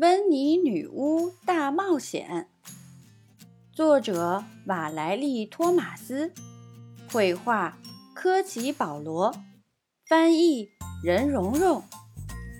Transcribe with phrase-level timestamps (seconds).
[0.00, 2.48] 温妮女巫大冒险，
[3.70, 6.32] 作者瓦莱丽·托马斯，
[7.12, 7.76] 绘画
[8.14, 9.30] 科奇·保罗，
[10.08, 10.66] 翻译
[11.04, 11.82] 任蓉蓉，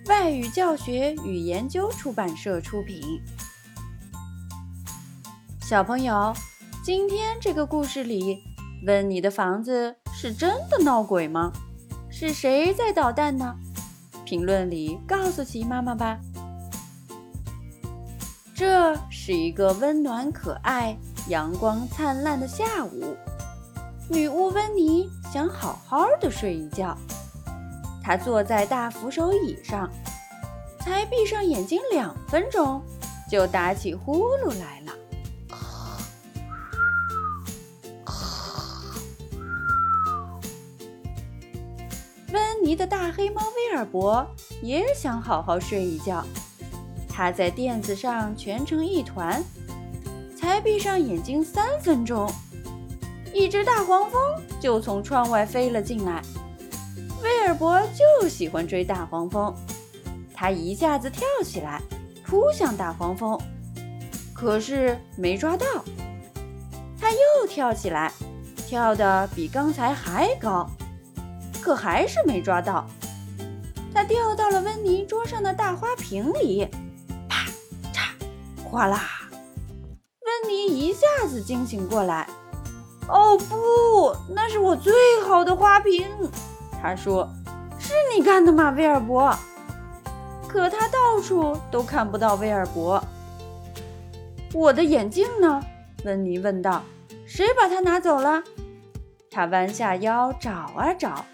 [0.07, 3.01] 外语教学与研究出版社出品。
[5.63, 6.35] 小朋友，
[6.85, 8.37] 今天这个故事里，
[8.87, 11.51] 温妮的房子是真的闹鬼吗？
[12.11, 13.57] 是谁在捣蛋呢？
[14.27, 16.21] 评论里告诉奇妈妈吧。
[18.61, 20.95] 这是一个温暖、可爱、
[21.29, 23.17] 阳光灿烂的下午。
[24.07, 26.95] 女巫温妮想好好的睡一觉。
[28.03, 29.89] 她坐在大扶手椅上，
[30.79, 32.83] 才闭上眼睛两分钟，
[33.31, 34.93] 就打起呼噜来了。
[42.31, 44.27] 温妮的大黑猫威尔伯
[44.61, 46.23] 也想好好睡一觉。
[47.21, 49.45] 他在垫子上蜷成一团，
[50.35, 52.33] 才闭上眼睛三分钟，
[53.35, 54.19] 一只大黄蜂
[54.59, 56.23] 就从窗外飞了进来。
[57.23, 59.55] 威尔伯就喜欢追大黄蜂，
[60.33, 61.83] 他一下子跳起来，
[62.25, 63.39] 扑向大黄蜂，
[64.33, 65.67] 可是没抓到。
[66.99, 68.11] 他又跳起来，
[68.67, 70.67] 跳得比刚才还高，
[71.61, 72.87] 可还是没抓到。
[73.93, 76.67] 他掉到了温妮桌上的大花瓶里。
[78.71, 79.01] 哗啦！
[80.21, 82.29] 温妮一下子惊醒过来。
[83.09, 84.93] 哦不，那是我最
[85.27, 86.07] 好的花瓶。
[86.81, 87.29] 他说
[87.81, 89.37] ：“是你干的吗，威尔伯？”
[90.47, 93.03] 可他到处都看不到威尔伯。
[94.55, 95.61] 我的眼镜呢？
[96.05, 96.85] 温妮问道。
[97.27, 98.41] “谁把它拿走了？”
[99.33, 101.25] 他弯下腰找啊找。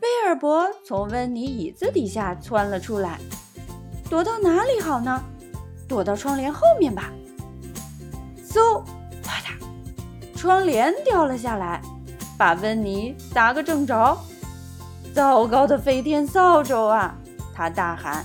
[0.00, 3.18] 威尔伯从温妮椅子底下窜了出来。
[4.08, 5.22] 躲到哪里好呢？
[5.90, 7.10] 躲到窗帘后面吧。
[8.48, 8.80] 嗖，
[9.24, 11.82] 啪嗒，窗帘掉了下来，
[12.38, 14.16] 把温妮砸个正着。
[15.12, 17.16] 糟糕的飞天扫帚啊！
[17.52, 18.24] 他大喊，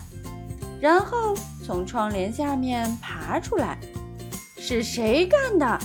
[0.79, 1.33] 然后
[1.65, 3.79] 从窗帘下面爬出来。
[4.59, 5.79] 是谁干的？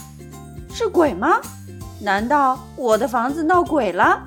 [0.70, 1.40] 是鬼吗？
[1.98, 4.22] 难道我的房子闹鬼了？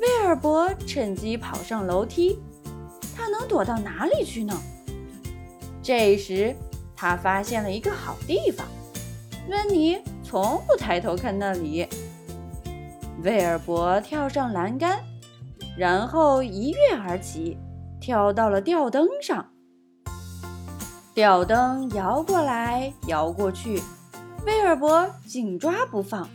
[0.00, 2.38] 威尔伯趁机跑上楼梯。
[3.16, 4.56] 他能躲到哪里去呢？
[5.88, 6.54] 这时，
[6.94, 8.66] 他发现了一个好地方。
[9.48, 11.88] 温妮从不抬头看那里。
[13.24, 15.02] 威尔伯跳上栏杆，
[15.78, 17.56] 然后一跃而起，
[18.02, 19.48] 跳到了吊灯上。
[21.14, 23.82] 吊灯摇过来摇过去，
[24.44, 26.28] 威尔伯紧抓不放。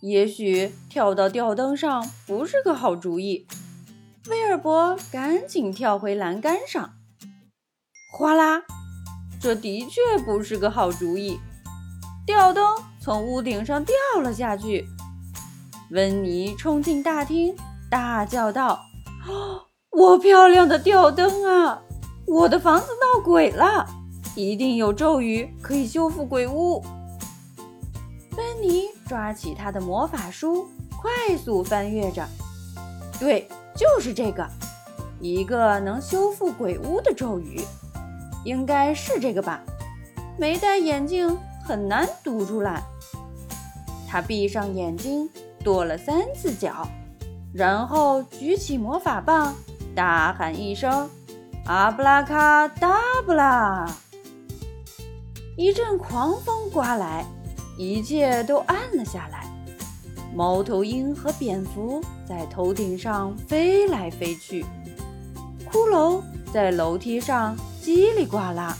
[0.00, 3.46] 也许跳到吊灯上不是个好主意。
[4.28, 6.97] 威尔伯赶紧跳回栏杆上。
[8.10, 8.62] 哗啦！
[9.38, 11.38] 这的确不是个好主意。
[12.26, 14.86] 吊灯从屋顶上掉了下去。
[15.90, 17.54] 温妮冲进大厅，
[17.90, 18.80] 大叫道
[19.92, 21.82] ：“我漂亮的吊灯啊！
[22.26, 23.86] 我的房子闹鬼了，
[24.34, 26.82] 一定有咒语可以修复鬼屋。”
[28.36, 30.66] 温妮抓起他的魔法书，
[31.00, 32.26] 快速翻阅着。
[33.20, 34.48] 对，就是这个，
[35.20, 37.60] 一个能修复鬼屋的咒语。
[38.48, 39.62] 应该是这个吧，
[40.38, 42.82] 没戴眼镜很难读出来。
[44.08, 45.28] 他闭上眼睛，
[45.62, 46.88] 跺了三次脚，
[47.52, 49.54] 然后举起魔法棒，
[49.94, 51.10] 大喊一声
[51.68, 53.86] ：“阿布拉卡达布拉！”
[55.54, 57.26] 一阵狂风刮来，
[57.76, 59.46] 一切都暗了下来。
[60.34, 64.64] 猫头鹰和蝙蝠在头顶上飞来飞去，
[65.70, 67.54] 骷髅在楼梯上。
[67.88, 68.76] 叽里呱啦，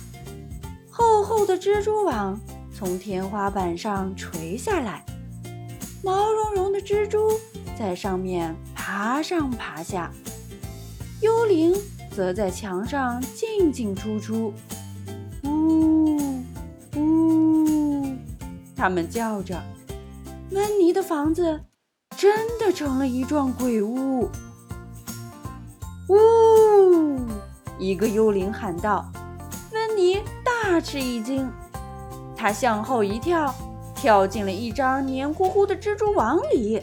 [0.91, 2.39] 厚厚的蜘蛛网
[2.71, 5.03] 从天花板上垂下来，
[6.05, 7.31] 毛茸茸的蜘蛛
[7.79, 10.13] 在上面爬上爬下，
[11.23, 11.75] 幽灵
[12.15, 14.53] 则在墙上进进出出，
[15.45, 16.43] 呜
[16.95, 18.15] 呜，
[18.77, 19.59] 他们叫着。
[20.51, 21.63] 温妮的房子
[22.15, 24.29] 真的成了一幢鬼屋，
[26.11, 26.88] 呜。
[27.89, 29.11] 一个幽灵喊道
[29.73, 31.51] ：“温妮大吃一惊，
[32.37, 33.55] 他向后一跳，
[33.95, 36.83] 跳进了一张黏糊糊的蜘蛛网里。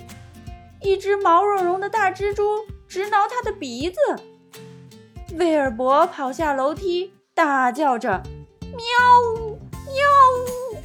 [0.81, 2.43] 一只毛茸茸的大蜘蛛
[2.87, 3.97] 直挠他的鼻子。
[5.37, 8.23] 威尔伯跑下楼梯，大叫着
[8.65, 8.79] ：‘喵
[9.35, 9.93] 呜，喵
[10.41, 10.77] 呜！’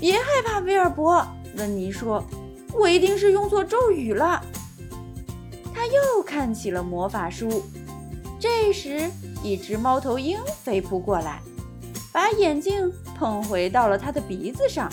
[0.00, 1.22] 别害怕，威尔伯。”
[1.58, 2.24] 温妮说
[2.72, 4.42] ，“我一定是用错咒语了。”
[5.74, 7.62] 他又看起了魔法书。
[8.40, 9.10] 这时，
[9.44, 11.42] 一只猫头鹰飞扑过来，
[12.10, 14.90] 把眼镜碰回到了他的鼻子上。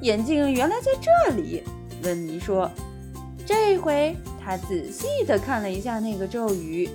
[0.00, 1.62] 眼镜原来在这里，
[2.02, 2.70] 温妮说。
[3.44, 6.88] 这回他仔细地看了一下那个咒语，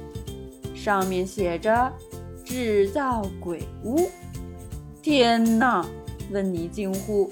[0.76, 1.90] 上面写着
[2.44, 4.10] “制造鬼屋”。
[5.02, 5.86] 天哪！
[6.32, 7.30] 温妮惊呼：“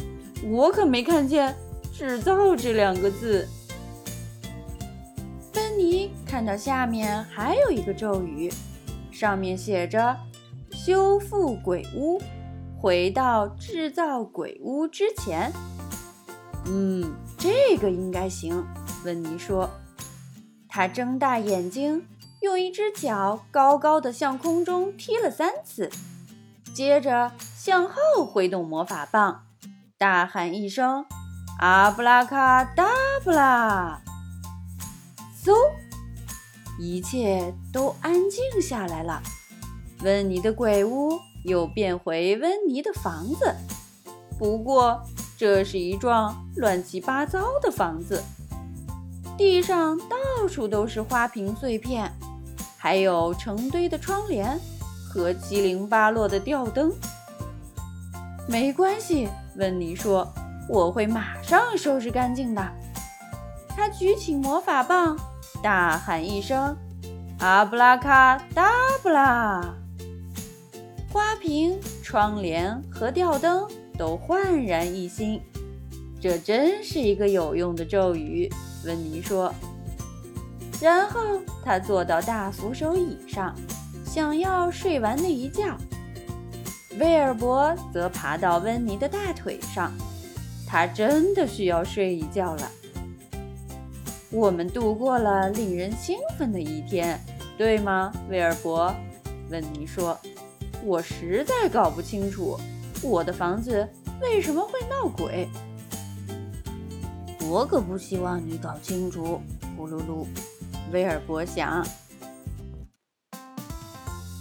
[0.49, 1.53] 我可没看见
[1.91, 3.47] ‘制造’这两个字。”
[6.29, 8.53] 看到下面还有一个咒语，
[9.11, 10.15] 上面写着
[10.71, 12.21] “修复鬼屋，
[12.79, 15.51] 回到制造鬼屋之前”。
[16.69, 18.63] 嗯，这个应该行。
[19.03, 19.67] 温妮说
[20.69, 22.05] ：“他睁大眼睛，
[22.41, 25.89] 用一只脚高高的向空中踢了三次，
[26.75, 29.45] 接着向后挥动魔法棒，
[29.97, 31.07] 大喊一声
[31.57, 32.87] ：‘阿布拉卡达
[33.23, 34.03] 布拉！’
[35.43, 35.53] 嗖，
[36.79, 39.21] 一切都安静下来了。
[40.03, 43.53] 温妮的鬼屋又变回温妮的房子，
[44.39, 45.01] 不过
[45.37, 48.23] 这是一幢乱七八糟的房子。”
[49.37, 52.11] 地上到处都是花瓶碎片，
[52.77, 54.59] 还有成堆的窗帘
[55.07, 56.91] 和七零八落的吊灯。
[58.47, 60.27] 没关系，温妮说
[60.67, 62.61] ：“我会马上收拾干净的。”
[63.69, 65.17] 他举起魔法棒，
[65.61, 66.75] 大喊一声
[67.39, 68.71] ：“阿布拉卡达
[69.03, 69.61] 布拉！”
[71.11, 73.67] 花瓶、窗帘和吊灯
[73.97, 75.41] 都焕然一新。
[76.21, 78.49] 这真是一个有用的咒语。
[78.85, 79.53] 温妮说，
[80.81, 81.19] 然后
[81.63, 83.53] 他坐到大扶手椅上，
[84.05, 85.75] 想要睡完那一觉。
[86.97, 89.91] 威尔伯则爬到温妮的大腿上，
[90.65, 92.71] 他真的需要睡一觉了。
[94.31, 97.19] 我们度过了令人兴奋的一天，
[97.57, 98.93] 对吗，威尔伯？
[99.49, 100.15] 温妮说
[100.85, 102.55] ：“我实在搞不清楚，
[103.01, 103.87] 我的房子
[104.21, 105.49] 为什么会闹鬼。”
[107.49, 109.41] 我可不希望你搞清楚，
[109.75, 110.27] 呼噜噜，
[110.91, 111.83] 威尔伯想。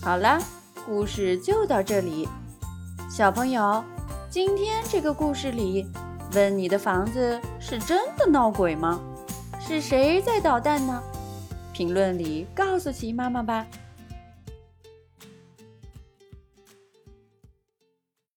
[0.03, 0.39] 好了，
[0.85, 2.29] 故事就到这里。
[3.11, 3.83] 小朋友，
[4.29, 5.87] 今天这个故事里，
[6.35, 9.01] 温妮的房子是真的闹鬼吗？
[9.69, 11.03] 是谁在捣蛋呢？
[11.75, 13.67] 评论里告诉琪妈妈吧。